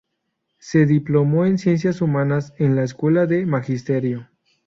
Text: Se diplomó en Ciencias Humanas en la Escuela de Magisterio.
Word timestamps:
Se 0.57 0.87
diplomó 0.87 1.45
en 1.45 1.59
Ciencias 1.59 2.01
Humanas 2.01 2.53
en 2.57 2.75
la 2.75 2.81
Escuela 2.83 3.27
de 3.27 3.45
Magisterio. 3.45 4.27